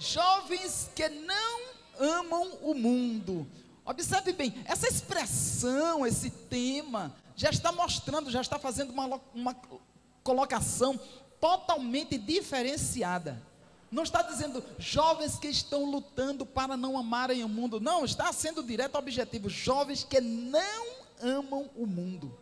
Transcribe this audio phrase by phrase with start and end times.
[0.00, 1.60] Jovens que não
[2.00, 3.46] amam o mundo.
[3.84, 9.54] Observe bem, essa expressão, esse tema, já está mostrando, já está fazendo uma, uma
[10.24, 10.98] colocação
[11.38, 13.40] totalmente diferenciada.
[13.90, 17.80] Não está dizendo jovens que estão lutando para não amarem o mundo.
[17.80, 19.50] Não, está sendo direto ao objetivo.
[19.50, 20.86] Jovens que não
[21.20, 22.32] amam o mundo.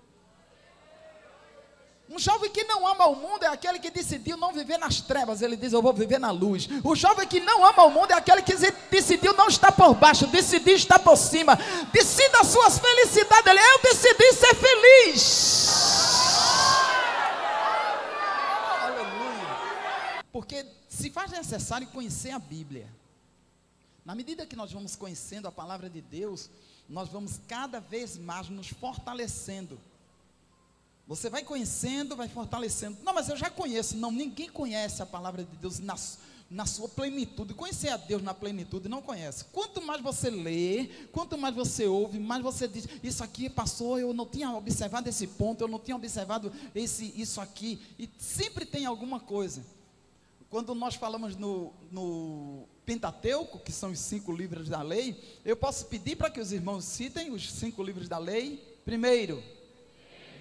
[2.11, 5.43] Um jovem que não ama o mundo é aquele que decidiu não viver nas trevas,
[5.43, 6.66] ele diz: Eu vou viver na luz.
[6.82, 8.54] O jovem que não ama o mundo é aquele que
[8.91, 11.55] decidiu não estar por baixo, decidiu estar por cima.
[11.92, 13.46] Decida as suas felicidades.
[13.46, 15.48] Ele, eu decidi ser feliz.
[18.82, 20.24] Aleluia.
[20.32, 22.88] Porque se faz necessário conhecer a Bíblia.
[24.02, 26.48] Na medida que nós vamos conhecendo a palavra de Deus,
[26.88, 29.79] nós vamos cada vez mais nos fortalecendo
[31.08, 32.98] você vai conhecendo, vai fortalecendo.
[33.02, 33.96] Não, mas eu já conheço.
[33.96, 35.96] Não, ninguém conhece a palavra de Deus na,
[36.50, 37.54] na sua plenitude.
[37.54, 39.46] Conhecer a Deus na plenitude não conhece.
[39.46, 44.12] Quanto mais você lê, quanto mais você ouve, mais você diz: Isso aqui passou, eu
[44.12, 47.80] não tinha observado esse ponto, eu não tinha observado esse, isso aqui.
[47.98, 49.65] E sempre tem alguma coisa.
[50.50, 55.87] Quando nós falamos no, no Pentateuco, que são os cinco livros da lei, eu posso
[55.87, 58.62] pedir para que os irmãos citem os cinco livros da lei.
[58.84, 59.43] Primeiro,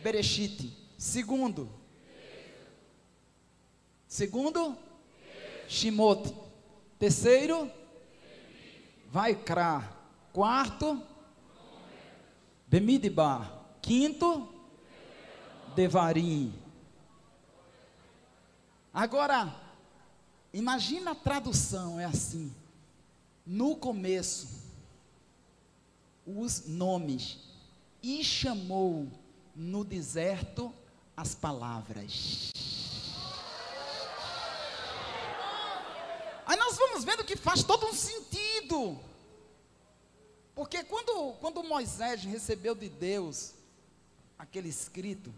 [0.07, 0.71] Bereshit.
[0.97, 1.69] Segundo.
[4.07, 4.77] Segundo.
[5.67, 6.33] Shimot.
[6.97, 7.69] Terceiro.
[9.11, 9.83] Vaikra.
[10.31, 11.03] Quarto.
[12.67, 13.51] Bemidbar.
[13.81, 14.47] Quinto.
[15.75, 16.53] Devarim.
[18.93, 19.53] Agora,
[20.53, 22.55] imagina a tradução, é assim.
[23.45, 24.47] No começo,
[26.25, 27.39] os nomes.
[28.01, 29.26] E chamou
[29.57, 30.71] no deserto
[31.15, 32.51] as palavras.
[36.45, 38.99] Aí nós vamos vendo que faz todo um sentido.
[40.53, 43.53] Porque quando, quando Moisés recebeu de Deus
[44.37, 45.33] aquele escrito,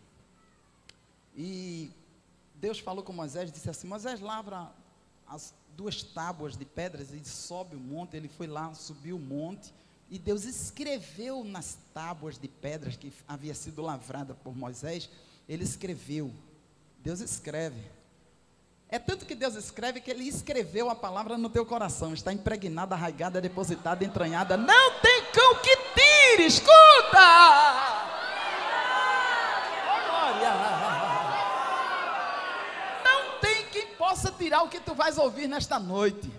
[1.35, 1.91] e
[2.55, 4.69] Deus falou com Moisés, disse assim: Moisés lavra
[5.25, 8.17] as duas tábuas de pedras e sobe o monte.
[8.17, 9.73] Ele foi lá, subiu o monte.
[10.09, 15.07] E Deus escreveu nas tábuas de pedras que havia sido lavrada por Moisés,
[15.47, 16.31] ele escreveu.
[16.97, 17.79] Deus escreve.
[18.89, 22.11] É tanto que Deus escreve que ele escreveu a palavra no teu coração.
[22.11, 24.57] Está impregnada, arraigada, depositada, entranhada.
[24.57, 26.73] Não tem cão que tire, escuta!
[30.07, 30.53] Glória!
[33.03, 36.33] Não tem quem possa tirar o que tu vais ouvir nesta noite.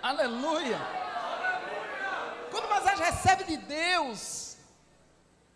[0.00, 0.97] Aleluia!
[2.98, 4.56] Recebe de Deus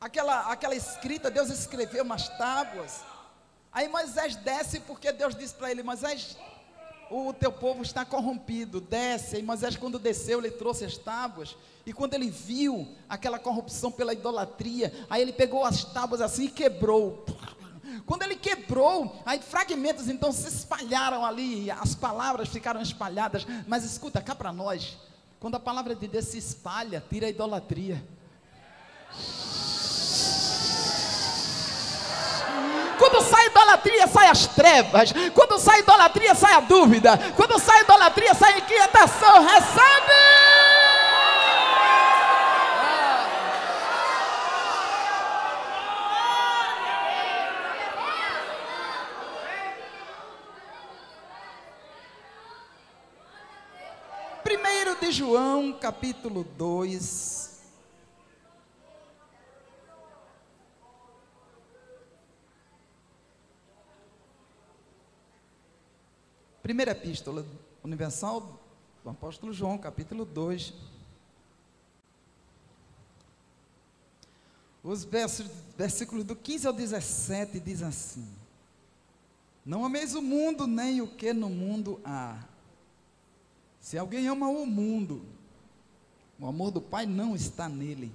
[0.00, 3.00] aquela, aquela escrita, Deus escreveu umas tábuas.
[3.72, 6.36] Aí Moisés desce porque Deus disse para ele: Moisés,
[7.10, 9.38] o teu povo está corrompido, desce.
[9.38, 11.56] E Moisés, quando desceu, ele trouxe as tábuas.
[11.84, 16.50] E quando ele viu aquela corrupção pela idolatria, aí ele pegou as tábuas assim e
[16.50, 17.24] quebrou.
[18.06, 23.46] Quando ele quebrou, aí fragmentos então se espalharam ali, as palavras ficaram espalhadas.
[23.66, 24.96] Mas escuta, cá para nós,
[25.42, 28.00] quando a palavra de Deus se espalha, tira a idolatria.
[32.96, 35.12] Quando sai idolatria, sai as trevas.
[35.34, 37.18] Quando sai idolatria, sai a dúvida.
[37.34, 39.44] Quando sai idolatria, sai a inquietação.
[39.44, 40.22] Recebe!
[55.01, 57.60] de João, capítulo 2.
[66.62, 67.44] Primeira epístola
[67.84, 68.58] universal
[69.04, 70.72] do apóstolo João, capítulo 2.
[74.82, 75.46] Os versos,
[75.76, 78.26] versículos do 15 ao 17 diz assim:
[79.62, 82.50] Não ameis o mundo, nem o que no mundo há.
[83.82, 85.26] Se alguém ama o mundo,
[86.38, 88.12] o amor do Pai não está nele.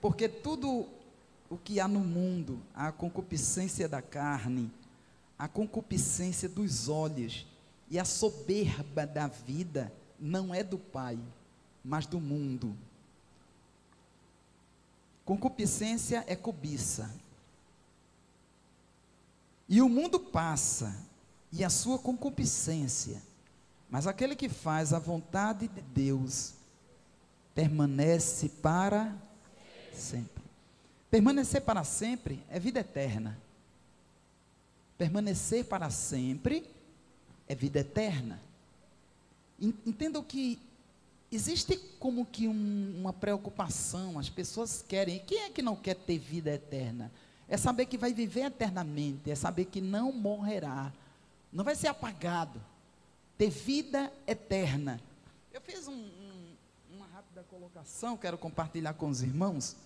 [0.00, 0.86] Porque tudo
[1.50, 4.70] o que há no mundo, a concupiscência da carne,
[5.36, 7.44] a concupiscência dos olhos
[7.90, 11.18] e a soberba da vida, não é do Pai,
[11.84, 12.76] mas do mundo.
[15.24, 17.12] Concupiscência é cobiça.
[19.68, 20.96] E o mundo passa,
[21.50, 23.20] e a sua concupiscência,
[23.90, 26.54] mas aquele que faz a vontade de Deus
[27.54, 29.14] permanece para
[29.92, 30.42] sempre.
[31.10, 33.38] Permanecer para sempre é vida eterna.
[34.98, 36.68] Permanecer para sempre
[37.48, 38.40] é vida eterna.
[39.60, 40.58] Entendam que
[41.32, 45.18] existe como que um, uma preocupação, as pessoas querem.
[45.20, 47.10] Quem é que não quer ter vida eterna?
[47.48, 50.92] É saber que vai viver eternamente, é saber que não morrerá,
[51.50, 52.60] não vai ser apagado,
[53.38, 55.00] ter vida eterna.
[55.52, 56.56] Eu fiz um, um,
[56.90, 59.76] uma rápida colocação, quero compartilhar com os irmãos.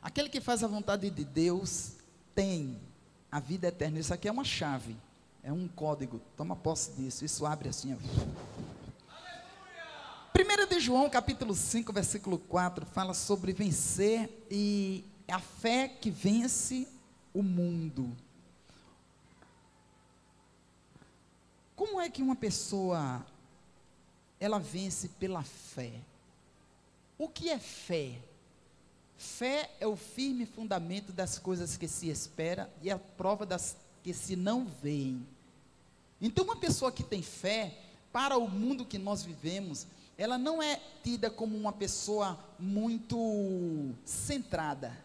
[0.00, 1.94] Aquele que faz a vontade de Deus
[2.32, 2.80] tem
[3.32, 3.98] a vida eterna.
[3.98, 4.96] Isso aqui é uma chave,
[5.42, 6.20] é um código.
[6.36, 7.24] Toma posse disso.
[7.24, 7.94] Isso abre assim.
[7.94, 7.98] Ó.
[10.36, 16.86] 1 de João, capítulo 5, versículo 4, fala sobre vencer e a fé que vence
[17.32, 18.14] o mundo.
[21.76, 23.24] Como é que uma pessoa
[24.38, 25.92] ela vence pela fé?
[27.18, 28.18] O que é fé?
[29.16, 34.12] Fé é o firme fundamento das coisas que se espera e a prova das que
[34.12, 35.26] se não veem.
[36.20, 37.76] Então, uma pessoa que tem fé,
[38.12, 39.86] para o mundo que nós vivemos,
[40.16, 44.96] ela não é tida como uma pessoa muito centrada.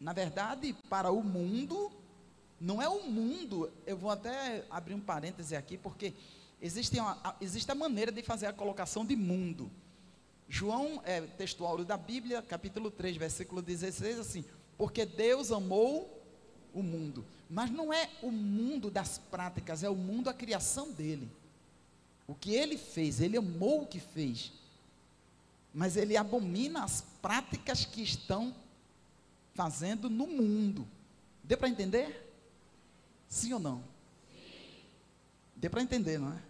[0.00, 1.92] Na verdade, para o mundo,
[2.60, 6.12] não é o mundo, eu vou até abrir um parêntese aqui, porque
[6.60, 9.70] existe, uma, existe a maneira de fazer a colocação de mundo.
[10.46, 14.44] João, é, textual da Bíblia, capítulo 3, versículo 16, assim,
[14.76, 16.22] porque Deus amou
[16.74, 17.24] o mundo.
[17.48, 21.30] Mas não é o mundo das práticas, é o mundo a criação dele.
[22.26, 24.52] O que ele fez, ele amou o que fez.
[25.72, 28.54] Mas ele abomina as práticas que estão
[29.54, 30.86] fazendo no mundo.
[31.42, 32.29] Deu para entender?
[33.30, 33.78] Sim ou não?
[33.78, 33.82] Sim.
[35.56, 36.42] Deu para entender, não é?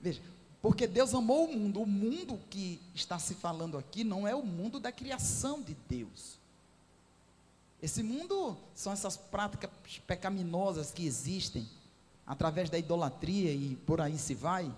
[0.00, 0.20] Veja,
[0.60, 1.80] porque Deus amou o mundo.
[1.80, 6.36] O mundo que está se falando aqui não é o mundo da criação de Deus.
[7.80, 9.70] Esse mundo são essas práticas
[10.06, 11.68] pecaminosas que existem
[12.26, 14.74] através da idolatria e por aí se vai.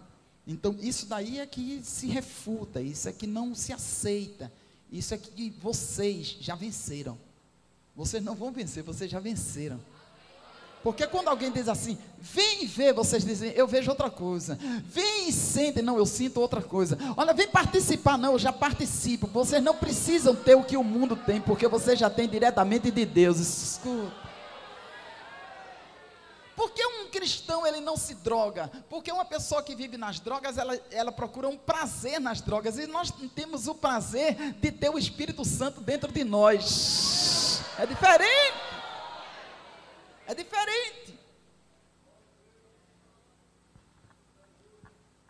[0.47, 4.53] Então, isso daí é que se refuta, isso é que não se aceita,
[4.93, 7.19] isso é que vocês já venceram.
[7.95, 9.81] Vocês não vão vencer, vocês já venceram.
[10.83, 14.57] Porque quando alguém diz assim, vem ver, vocês dizem, eu vejo outra coisa.
[14.85, 16.97] Vem e sente, não, eu sinto outra coisa.
[17.17, 19.27] Olha, vem participar, não, eu já participo.
[19.27, 23.05] Vocês não precisam ter o que o mundo tem, porque vocês já têm diretamente de
[23.05, 23.39] Deus.
[23.39, 24.27] Escuta.
[26.57, 28.71] Por que um cristão ele não se droga?
[28.89, 32.79] Porque uma pessoa que vive nas drogas, ela, ela procura um prazer nas drogas.
[32.79, 37.61] E nós temos o prazer de ter o Espírito Santo dentro de nós.
[37.79, 38.66] É diferente.
[40.27, 41.19] É diferente.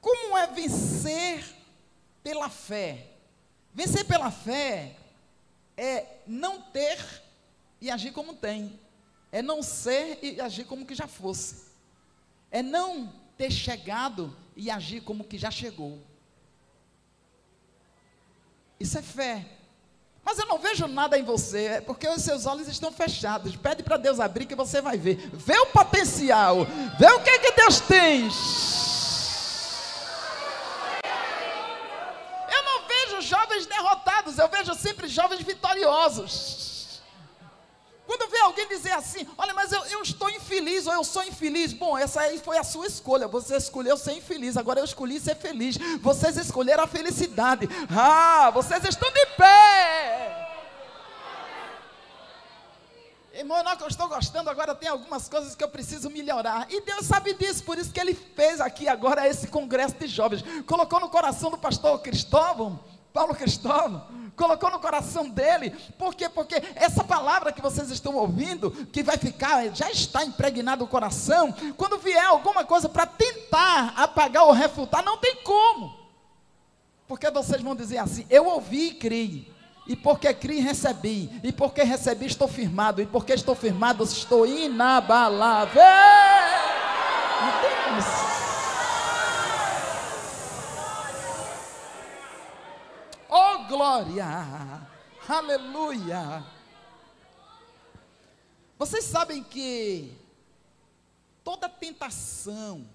[0.00, 1.44] Como é vencer
[2.22, 3.12] pela fé?
[3.75, 4.96] Vencer pela fé
[5.76, 6.98] é não ter
[7.81, 8.81] e agir como tem.
[9.31, 11.66] É não ser e agir como que já fosse.
[12.50, 16.02] É não ter chegado e agir como que já chegou.
[18.78, 19.56] Isso é fé.
[20.26, 23.55] Mas eu não vejo nada em você, é porque os seus olhos estão fechados.
[23.55, 25.31] Pede para Deus abrir que você vai ver.
[25.32, 26.67] Vê o potencial,
[26.99, 28.28] vê o que, que Deus tem.
[32.52, 36.67] Eu não vejo jovens derrotados, eu vejo sempre jovens vitoriosos.
[38.05, 41.72] Quando vê alguém dizer assim, olha, mas eu, eu, estou infeliz ou eu sou infeliz.
[41.72, 43.29] Bom, essa aí foi a sua escolha.
[43.29, 45.77] Você escolheu ser infeliz, agora eu escolhi ser feliz.
[46.01, 47.69] Vocês escolheram a felicidade.
[47.91, 49.95] Ah, vocês estão de pé.
[53.46, 56.67] Irmão, não eu estou gostando, agora tem algumas coisas que eu preciso melhorar.
[56.69, 60.43] E Deus sabe disso, por isso que Ele fez aqui agora esse congresso de jovens.
[60.67, 62.81] Colocou no coração do pastor Cristóvão,
[63.12, 65.70] Paulo Cristóvão, colocou no coração dele.
[65.96, 66.29] Por quê?
[66.29, 71.55] Porque essa palavra que vocês estão ouvindo, que vai ficar, já está impregnado no coração,
[71.76, 75.96] quando vier alguma coisa para tentar apagar ou refutar, não tem como.
[77.06, 79.56] Porque vocês vão dizer assim: eu ouvi e criei.
[79.86, 81.31] E porque criei, recebi.
[81.43, 83.00] E porque recebi, estou firmado.
[83.00, 85.82] E porque estou firmado, estou inabalável.
[87.40, 88.26] Não tem como.
[93.28, 94.26] Oh glória!
[95.28, 96.44] Aleluia!
[98.78, 100.12] Vocês sabem que
[101.44, 102.86] toda tentação,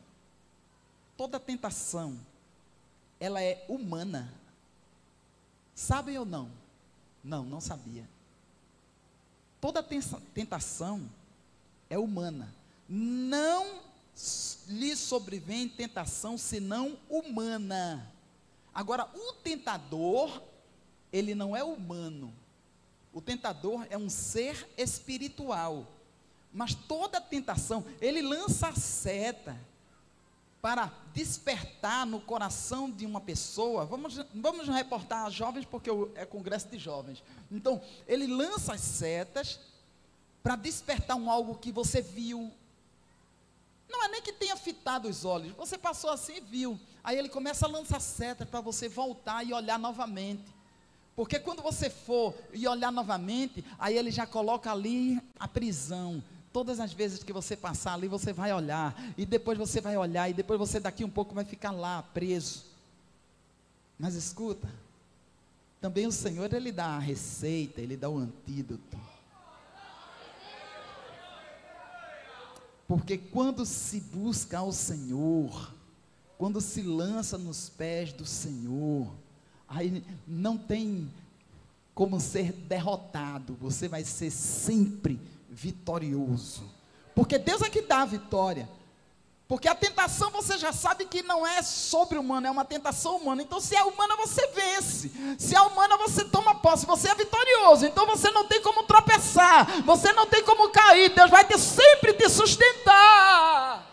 [1.17, 2.19] toda tentação,
[3.19, 4.33] ela é humana.
[5.73, 6.60] Sabem ou não?
[7.23, 8.07] Não, não sabia.
[9.59, 9.85] Toda
[10.33, 11.09] tentação
[11.89, 12.53] é humana.
[12.89, 13.81] Não
[14.67, 18.11] lhe sobrevém tentação senão humana.
[18.73, 20.41] Agora, o tentador,
[21.11, 22.33] ele não é humano.
[23.13, 25.85] O tentador é um ser espiritual.
[26.51, 29.57] Mas toda tentação, ele lança a seta.
[30.61, 33.85] Para despertar no coração de uma pessoa.
[33.85, 37.23] Vamos, vamos reportar as jovens, porque é congresso de jovens.
[37.51, 39.59] Então, ele lança as setas
[40.43, 42.51] para despertar um algo que você viu.
[43.89, 46.79] Não é nem que tenha fitado os olhos, você passou assim e viu.
[47.03, 50.45] Aí ele começa a lançar setas para você voltar e olhar novamente.
[51.15, 56.23] Porque quando você for e olhar novamente, aí ele já coloca ali a prisão.
[56.53, 58.95] Todas as vezes que você passar ali, você vai olhar.
[59.17, 60.29] E depois você vai olhar.
[60.29, 62.65] E depois você daqui um pouco vai ficar lá, preso.
[63.97, 64.67] Mas escuta.
[65.79, 68.97] Também o Senhor, Ele dá a receita, Ele dá o antídoto.
[72.87, 75.73] Porque quando se busca ao Senhor,
[76.37, 79.09] quando se lança nos pés do Senhor,
[79.65, 81.09] aí não tem
[81.95, 85.19] como ser derrotado, você vai ser sempre
[85.51, 86.63] vitorioso.
[87.13, 88.69] Porque Deus é que dá a vitória.
[89.47, 93.41] Porque a tentação você já sabe que não é sobre humana, é uma tentação humana.
[93.41, 95.11] Então, se é humana, você vence.
[95.37, 96.85] Se é humana, você toma posse.
[96.85, 97.85] Você é vitorioso.
[97.85, 99.83] Então, você não tem como tropeçar.
[99.83, 101.13] Você não tem como cair.
[101.13, 103.91] Deus vai ter, sempre te sustentar.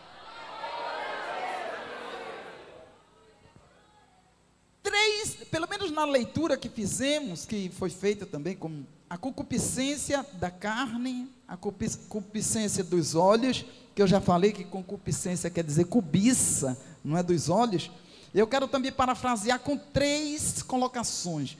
[4.80, 10.50] Três, pelo menos na leitura que fizemos, que foi feita também com a concupiscência da
[10.50, 17.16] carne, a concupiscência dos olhos que eu já falei que concupiscência quer dizer cobiça, não
[17.16, 17.90] é dos olhos.
[18.32, 21.56] Eu quero também parafrasear com três colocações,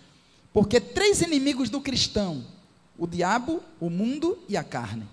[0.53, 2.45] porque três inimigos do cristão:
[2.97, 5.09] o diabo, o mundo e a carne.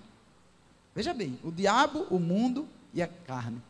[0.94, 3.60] Veja bem, o diabo, o mundo e a carne.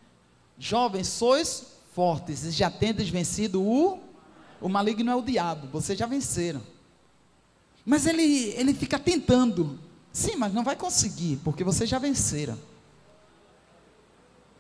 [0.59, 4.01] Jovens, sois fortes e já tendes vencido o
[4.61, 6.63] o maligno é o diabo, vocês já venceram.
[7.87, 9.79] Mas ele ele fica tentando.
[10.13, 12.59] Sim, mas não vai conseguir, porque vocês já venceram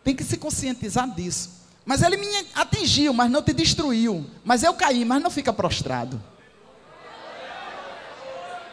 [0.06, 1.50] tem que se conscientizar disso.
[1.84, 4.24] Mas ele me atingiu, mas não te destruiu.
[4.44, 6.22] Mas eu caí, mas não fica prostrado.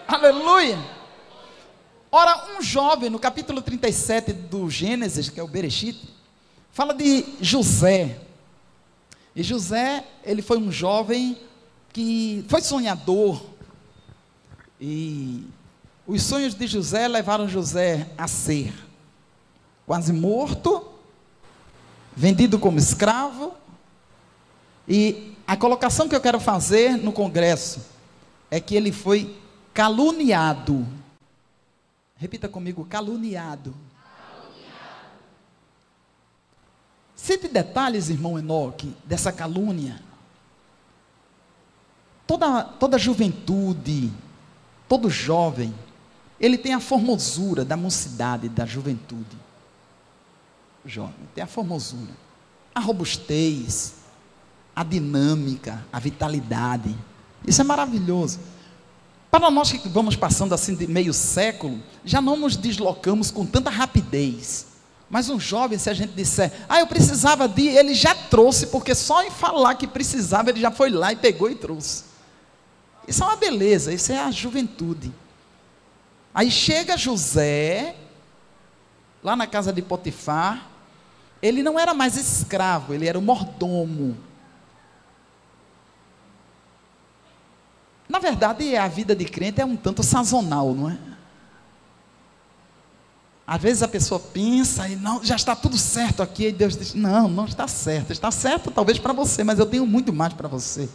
[0.08, 0.78] Aleluia!
[2.12, 6.08] Ora, um jovem, no capítulo 37 do Gênesis, que é o Bereshit,
[6.72, 8.20] fala de José.
[9.36, 11.36] E José, ele foi um jovem
[11.92, 13.44] que foi sonhador.
[14.86, 15.48] E
[16.06, 18.74] os sonhos de José levaram José a ser
[19.86, 20.86] quase morto,
[22.14, 23.54] vendido como escravo.
[24.86, 27.80] E a colocação que eu quero fazer no Congresso
[28.52, 29.40] é que ele foi
[29.74, 30.86] caluniado.
[32.18, 33.74] Repita comigo: caluniado.
[37.16, 40.02] Cite detalhes, irmão Enoque, dessa calúnia.
[42.28, 44.12] Toda, toda juventude,
[44.94, 45.74] todo jovem,
[46.40, 49.36] ele tem a formosura da mocidade, da juventude
[50.86, 52.12] jovem, tem a formosura,
[52.76, 53.96] a robustez,
[54.76, 56.96] a dinâmica, a vitalidade.
[57.48, 58.40] Isso é maravilhoso.
[59.32, 63.72] Para nós que vamos passando assim de meio século, já não nos deslocamos com tanta
[63.72, 64.68] rapidez.
[65.10, 68.94] Mas um jovem, se a gente disser, ah, eu precisava de, ele já trouxe, porque
[68.94, 72.13] só em falar que precisava, ele já foi lá e pegou e trouxe.
[73.08, 75.14] Isso é uma beleza, isso é a juventude.
[76.34, 77.96] Aí chega José,
[79.24, 80.68] lá na casa de Potifar,
[81.42, 84.18] ele não era mais escravo, ele era o mordomo.
[88.08, 90.98] Na verdade, a vida de crente é um tanto sazonal, não é?
[93.46, 96.94] Às vezes a pessoa pensa e não, já está tudo certo aqui, e Deus diz:
[96.94, 98.12] Não, não está certo.
[98.12, 100.90] Está certo talvez para você, mas eu tenho muito mais para você.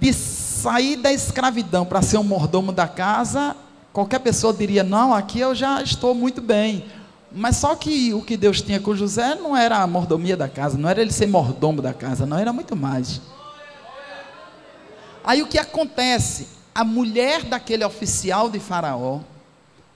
[0.00, 3.56] De sair da escravidão para ser um mordomo da casa,
[3.92, 6.84] qualquer pessoa diria: Não, aqui eu já estou muito bem.
[7.30, 10.78] Mas só que o que Deus tinha com José não era a mordomia da casa,
[10.78, 13.20] não era ele ser mordomo da casa, não era muito mais.
[15.22, 16.48] Aí o que acontece?
[16.74, 19.20] A mulher daquele oficial de Faraó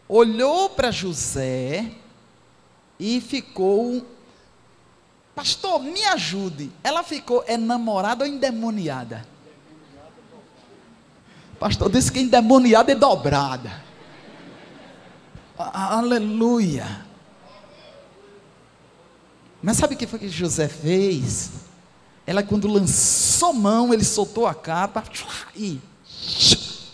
[0.06, 1.90] olhou para José
[3.00, 4.06] e ficou,
[5.34, 6.70] pastor, me ajude.
[6.84, 9.31] Ela ficou enamorada ou endemoniada?
[11.62, 13.70] Pastor disse que endemoniada é dobrada.
[15.56, 17.06] Aleluia.
[19.62, 21.52] Mas sabe o que foi que José fez?
[22.26, 25.04] Ela, quando lançou mão, ele soltou a capa
[25.54, 25.78] e.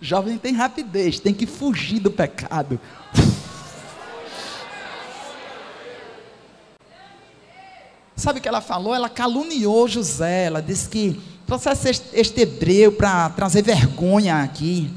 [0.00, 2.80] Jovem tem rapidez, tem que fugir do pecado.
[8.16, 8.94] Sabe o que ela falou?
[8.94, 10.46] Ela caluniou José.
[10.46, 11.20] Ela disse que
[11.52, 14.90] trouxesse este hebreu para trazer vergonha aqui.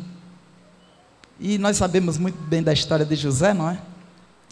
[1.38, 3.77] E nós sabemos muito bem da história de José, não é?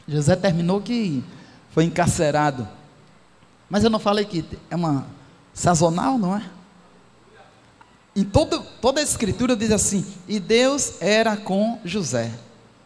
[0.06, 1.24] José terminou que
[1.72, 2.68] foi encarcerado.
[3.70, 5.08] Mas eu não falei que é uma
[5.54, 6.44] sazonal, não é?
[8.14, 12.32] Em todo, toda a escritura diz assim: e Deus era com José.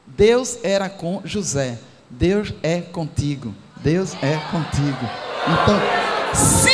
[0.05, 1.79] Deus era com José.
[2.07, 3.53] Deus é contigo.
[3.77, 5.09] Deus é contigo.
[5.47, 6.66] Então, se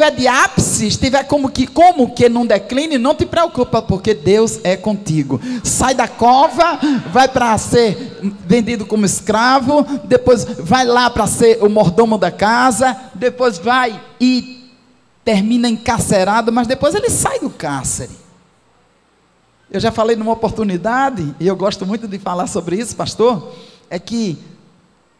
[0.00, 4.58] estiver de ápice, estiver como que, como que num declínio, não te preocupa, porque Deus
[4.64, 5.38] é contigo.
[5.62, 6.78] Sai da cova,
[7.12, 12.96] vai para ser vendido como escravo, depois vai lá para ser o mordomo da casa,
[13.14, 14.70] depois vai e
[15.22, 18.18] termina encarcerado, mas depois ele sai do cárcere.
[19.70, 23.52] Eu já falei numa oportunidade, e eu gosto muito de falar sobre isso, pastor,
[23.90, 24.38] é que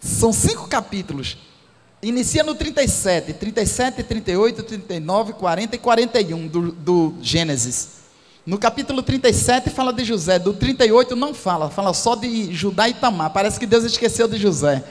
[0.00, 1.36] são cinco capítulos.
[2.02, 8.00] Inicia no 37, 37, 38, 39, 40 e 41 do, do Gênesis.
[8.46, 12.94] No capítulo 37 fala de José, do 38 não fala, fala só de Judá e
[12.94, 13.30] Tamar.
[13.30, 14.82] Parece que Deus esqueceu de José.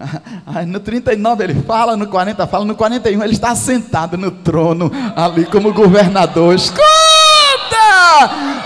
[0.46, 4.90] Aí no 39 ele fala, no 40 fala, no 41 ele está sentado no trono
[5.14, 6.54] ali como governador.
[6.54, 6.86] Escuta!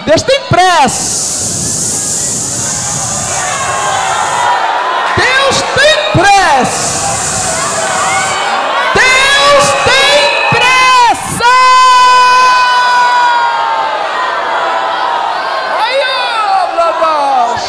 [0.07, 1.33] Deus tem pressa.
[5.17, 6.93] Deus tem pressa.
[8.95, 11.45] Deus tem pressa.
[15.79, 17.63] Ai, ó, babás.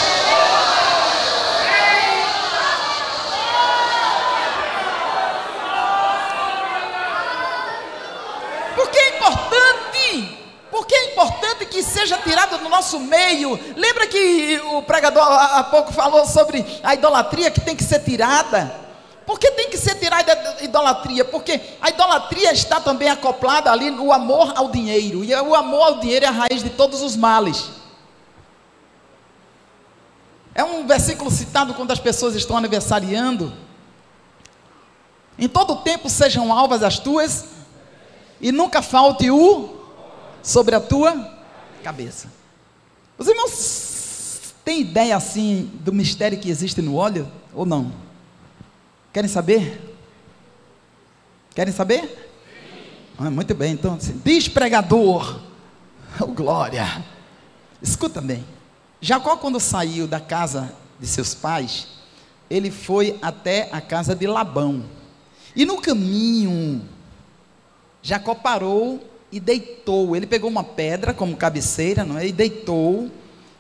[8.76, 10.38] Porque é importante,
[10.72, 13.60] porque é importante que seja tirado do nosso meio.
[13.76, 18.82] Lembra que o pregador há pouco falou sobre a idolatria que tem que ser tirada?
[19.26, 21.24] Por que tem que ser tirada a idolatria?
[21.24, 25.24] Porque a idolatria está também acoplada ali no amor ao dinheiro.
[25.24, 27.70] E o amor ao dinheiro é a raiz de todos os males.
[30.56, 33.54] É um versículo citado quando as pessoas estão aniversariando.
[35.38, 37.46] Em todo tempo sejam alvas as tuas,
[38.42, 39.70] e nunca falte o
[40.44, 41.32] sobre a tua
[41.82, 42.43] cabeça.
[43.18, 47.94] Os irmãos têm ideia assim do mistério que existe no óleo ou não?
[49.12, 49.96] Querem saber?
[51.54, 52.32] Querem saber?
[53.18, 55.40] Ah, muito bem, então, assim, diz pregador,
[56.20, 57.06] oh, glória.
[57.82, 58.44] Escuta bem.
[59.00, 61.88] Jacó, quando saiu da casa de seus pais,
[62.50, 64.84] ele foi até a casa de Labão.
[65.56, 66.82] E no caminho,
[68.02, 70.16] Jacó parou e deitou.
[70.16, 72.28] Ele pegou uma pedra como cabeceira, não é?
[72.28, 73.10] E deitou.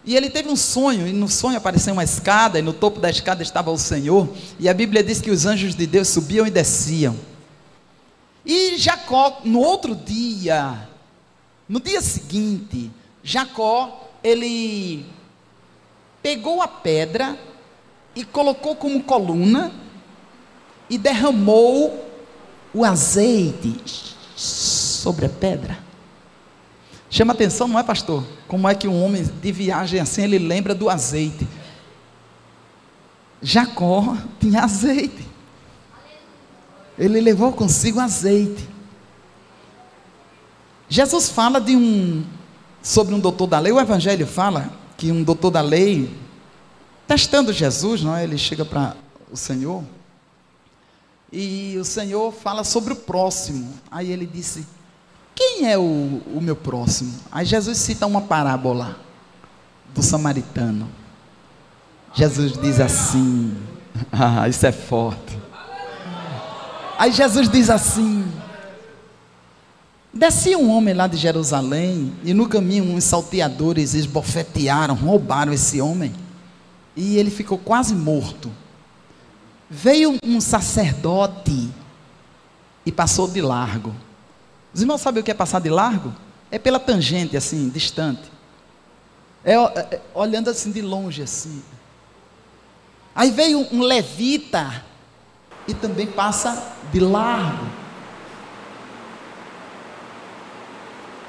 [0.05, 3.09] E ele teve um sonho, e no sonho apareceu uma escada, e no topo da
[3.09, 6.51] escada estava o Senhor, e a Bíblia diz que os anjos de Deus subiam e
[6.51, 7.15] desciam.
[8.45, 10.89] E Jacó, no outro dia,
[11.69, 12.91] no dia seguinte,
[13.23, 15.05] Jacó, ele
[16.21, 17.39] pegou a pedra
[18.13, 19.71] e colocou como coluna
[20.89, 22.05] e derramou
[22.73, 24.13] o azeite
[25.03, 25.77] sobre a pedra.
[27.09, 28.23] Chama atenção, não é, pastor?
[28.47, 31.45] Como é que um homem de viagem assim ele lembra do azeite?
[33.41, 35.27] Jacó tinha azeite.
[36.97, 38.67] Ele levou consigo azeite.
[40.87, 42.23] Jesus fala de um
[42.81, 43.73] sobre um doutor da lei.
[43.73, 46.15] O Evangelho fala que um doutor da lei
[47.05, 48.23] testando Jesus, não é?
[48.23, 48.95] Ele chega para
[49.29, 49.83] o Senhor
[51.33, 53.73] e o Senhor fala sobre o próximo.
[53.91, 54.65] Aí ele disse:
[55.35, 57.13] Quem é o, o meu próximo?
[57.31, 58.97] Aí Jesus cita uma parábola
[59.93, 60.87] do samaritano.
[62.13, 63.55] Jesus diz assim:
[64.11, 65.37] Ah, isso é forte.
[66.97, 68.25] Aí Jesus diz assim:
[70.13, 76.13] Descia um homem lá de Jerusalém, e no caminho uns salteadores esbofetearam, roubaram esse homem,
[76.95, 78.51] e ele ficou quase morto.
[79.67, 81.67] Veio um sacerdote
[82.85, 83.93] e passou de largo.
[84.73, 86.13] Os irmãos sabem o que é passar de largo?
[86.49, 88.31] É pela tangente, assim, distante.
[89.45, 91.61] É, é olhando assim de longe, assim.
[93.15, 94.83] Aí veio um levita
[95.67, 97.67] e também passa de largo.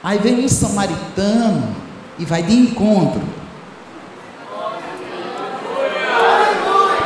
[0.02, 1.76] Aí vem um samaritano
[2.18, 3.22] e vai de encontro.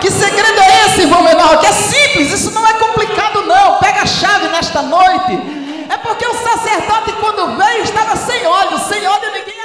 [0.01, 1.59] Que segredo é esse, irmão menor?
[1.59, 3.79] Que é simples, isso não é complicado, não.
[3.79, 5.58] Pega a chave nesta noite.
[5.89, 8.79] É porque o sacerdote, quando veio, estava sem óleo.
[8.79, 9.58] Sem óleo ninguém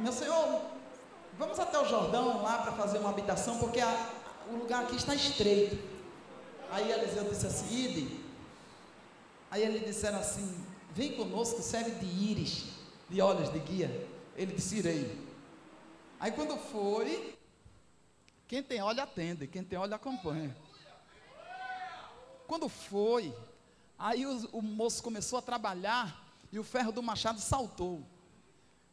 [0.00, 0.62] Meu senhor,
[1.36, 4.10] vamos até o Jordão lá para fazer uma habitação, porque a-
[4.50, 5.76] o lugar aqui está estreito.
[6.70, 8.20] Aí Eliseu disse assim: Ide.
[9.50, 12.66] Aí eles disseram assim: Vem conosco, serve de íris,
[13.08, 14.08] de olhos de guia.
[14.36, 15.18] Ele disse: Irei.
[16.20, 17.36] Aí quando foi,
[18.46, 20.56] quem tem olho atende, quem tem olho acompanha.
[22.46, 23.34] Quando foi,
[23.98, 28.02] aí o, o moço começou a trabalhar e o ferro do machado saltou.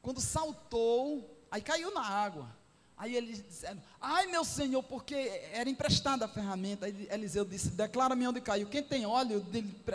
[0.05, 2.47] Quando saltou, aí caiu na água.
[2.95, 5.15] Aí eles disseram: Ai meu senhor, porque
[5.51, 6.85] era emprestada a ferramenta.
[6.85, 8.67] Aí Eliseu disse: Declara-me onde caiu.
[8.67, 9.43] Quem tem óleo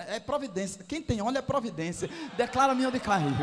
[0.09, 0.83] é providência.
[0.83, 2.11] Quem tem óleo é providência.
[2.37, 3.31] Declara-me onde caiu.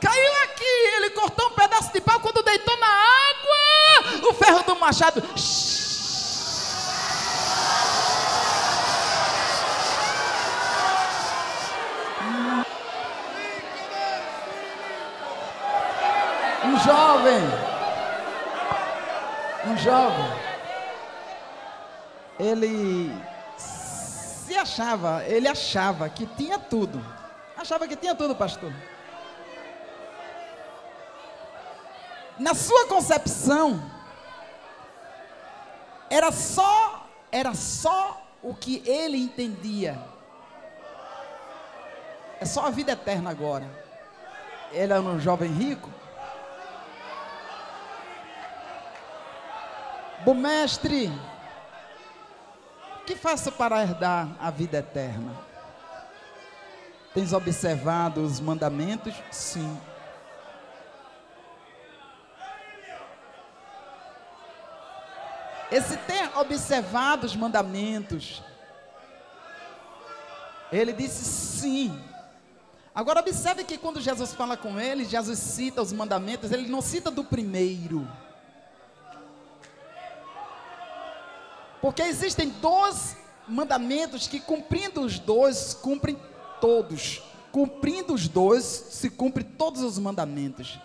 [0.00, 4.30] Caiu aqui, ele cortou um pedaço de pau quando deitou na água.
[4.30, 5.22] O ferro do machado.
[5.22, 5.89] Um
[16.84, 17.42] jovem.
[19.66, 20.50] Um jovem.
[22.38, 23.12] Ele
[23.56, 27.04] se achava, ele achava que tinha tudo.
[27.56, 28.72] Achava que tinha tudo, pastor.
[32.38, 33.82] Na sua concepção,
[36.08, 40.02] era só, era só o que ele entendia.
[42.40, 43.70] É só a vida eterna agora.
[44.72, 45.99] Ele era um jovem rico.
[50.22, 51.10] Bom mestre,
[53.06, 55.34] que faço para herdar a vida eterna?
[57.14, 59.14] Tens observado os mandamentos?
[59.30, 59.80] Sim.
[65.72, 68.42] Esse ter observado os mandamentos,
[70.70, 72.04] ele disse sim.
[72.94, 77.10] Agora observe que quando Jesus fala com ele, Jesus cita os mandamentos, ele não cita
[77.10, 78.06] do primeiro.
[81.80, 83.16] Porque existem dois
[83.48, 86.18] mandamentos que cumprindo os dois, cumprem
[86.60, 87.22] todos.
[87.50, 90.78] Cumprindo os dois, se cumpre todos os mandamentos.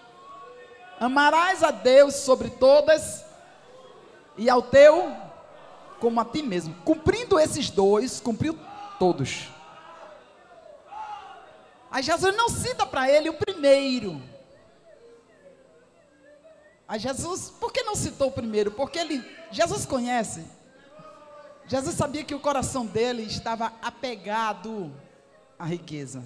[0.99, 3.23] Amarás a Deus sobre todas
[4.37, 5.15] e ao teu
[5.99, 6.75] como a ti mesmo.
[6.83, 8.57] Cumprindo esses dois, cumpriu
[8.97, 9.49] todos.
[11.91, 14.21] Aí Jesus não cita para ele o primeiro.
[16.87, 18.71] Aí Jesus, por que não citou o primeiro?
[18.71, 20.45] Porque ele, Jesus conhece.
[21.67, 24.93] Jesus sabia que o coração dele estava apegado
[25.57, 26.23] à riqueza.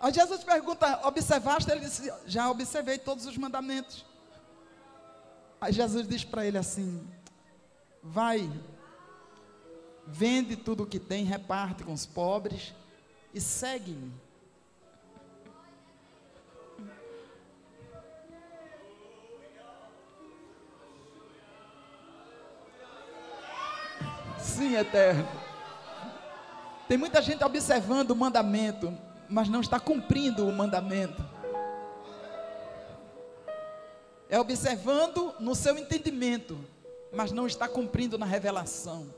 [0.00, 1.70] Aí Jesus pergunta: Observaste?
[1.70, 4.04] Ele disse: Já observei todos os mandamentos.
[5.60, 7.06] Aí Jesus diz para ele assim:
[8.02, 8.50] Vai,
[10.06, 12.74] vende tudo o que tem, reparte com os pobres
[13.32, 14.12] e segue-me.
[24.56, 25.26] Sim, eterno.
[26.86, 28.96] Tem muita gente observando o mandamento,
[29.28, 31.24] mas não está cumprindo o mandamento.
[34.28, 36.56] É observando no seu entendimento,
[37.12, 39.12] mas não está cumprindo na revelação.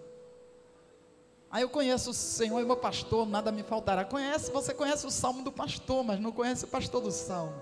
[1.51, 4.07] Aí eu conheço o Senhor e meu pastor, nada me faltará.
[4.07, 7.55] Conhece, você conhece o salmo do pastor, mas não conhece o pastor do salmo.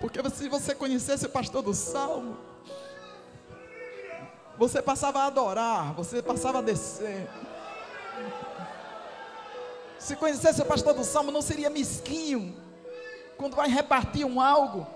[0.00, 2.36] Porque se você conhecesse o pastor do salmo,
[4.58, 7.28] você passava a adorar, você passava a descer.
[9.98, 12.56] Se conhecesse o pastor do salmo, não seria mesquinho.
[13.36, 14.86] quando vai repartir um algo,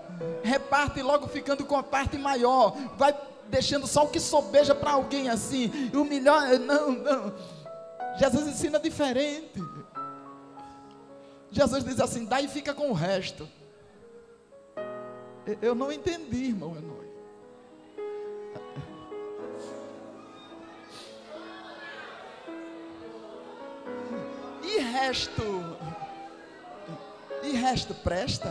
[0.43, 3.15] reparte logo ficando com a parte maior, vai
[3.49, 7.33] deixando só o que sobeja para alguém assim, e o melhor, não, não.
[8.17, 9.61] Jesus ensina diferente.
[11.51, 13.47] Jesus diz assim: dá e fica com o resto.
[15.61, 16.96] Eu não entendi, irmão Enoi.
[16.96, 16.96] E
[24.97, 25.43] resto?
[27.43, 28.49] E resto presta?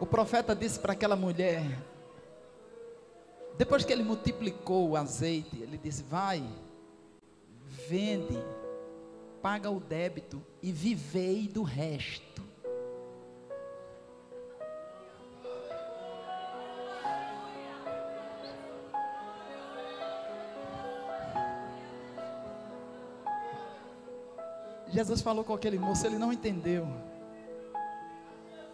[0.00, 1.62] O profeta disse para aquela mulher,
[3.56, 6.42] depois que ele multiplicou o azeite, ele disse: Vai,
[7.88, 8.38] vende,
[9.42, 12.31] paga o débito e vivei do resto.
[24.92, 26.86] Jesus falou com aquele moço, ele não entendeu.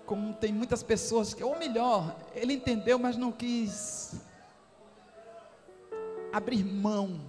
[0.05, 4.17] Como tem muitas pessoas que, ou melhor, ele entendeu, mas não quis
[6.33, 7.21] abrir mão.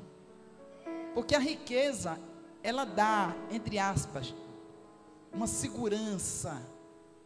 [1.13, 2.17] Porque a riqueza,
[2.63, 4.33] ela dá, entre aspas,
[5.31, 6.59] uma segurança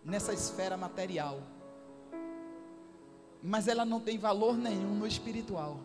[0.04, 1.39] nessa esfera material.
[3.41, 5.80] Mas ela não tem valor nenhum no espiritual.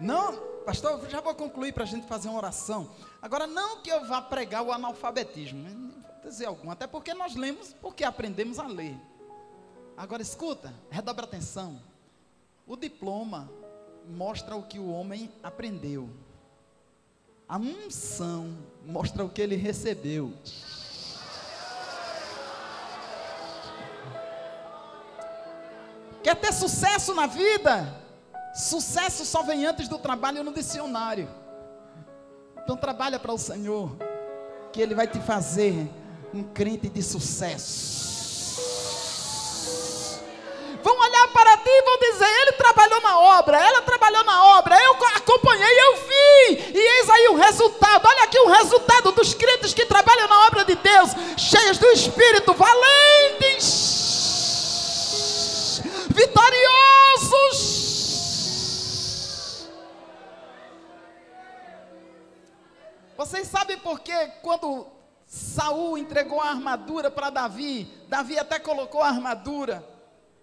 [0.00, 2.90] Não, pastor, já vou concluir para a gente fazer uma oração.
[3.20, 5.92] Agora, não que eu vá pregar o analfabetismo, né?
[6.22, 8.96] vou dizer algum, até porque nós lemos, porque aprendemos a ler.
[9.96, 11.80] Agora, escuta, redobra atenção.
[12.66, 13.50] O diploma
[14.08, 16.08] mostra o que o homem aprendeu.
[17.48, 20.32] A unção mostra o que ele recebeu.
[26.22, 28.01] Quer ter sucesso na vida?
[28.54, 31.28] Sucesso só vem antes do trabalho no dicionário.
[32.62, 33.96] Então trabalha para o Senhor,
[34.72, 35.90] que Ele vai te fazer
[36.32, 38.02] um crente de sucesso
[40.82, 44.76] vão olhar para ti e vão dizer: ele trabalhou na obra, ela trabalhou na obra,
[44.76, 48.06] eu acompanhei, eu vi, e eis aí o resultado.
[48.06, 52.52] Olha aqui o resultado dos crentes que trabalham na obra de Deus, cheios do Espírito,
[52.52, 53.82] valentes,
[56.10, 56.61] vitoriosos.
[63.22, 64.84] Vocês sabem por que quando
[65.24, 69.88] Saul entregou a armadura para Davi, Davi até colocou a armadura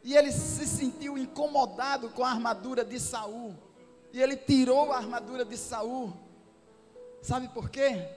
[0.01, 3.53] e ele se sentiu incomodado com a armadura de Saul.
[4.13, 6.13] E ele tirou a armadura de Saul.
[7.21, 8.07] Sabe por quê?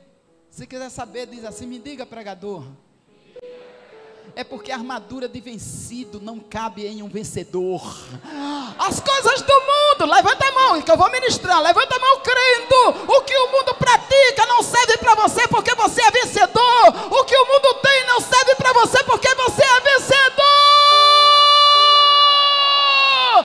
[0.49, 2.65] Se quiser saber, diz assim: me diga, pregador
[4.35, 7.83] é porque a armadura de vencido não cabe em um vencedor.
[8.79, 13.13] As coisas do mundo, levanta a mão que eu vou ministrar, levanta a mão crendo.
[13.13, 16.89] O que o mundo pratica não serve para você porque você é vencedor.
[17.11, 20.52] O que o mundo tem não serve para você porque você é vencedor.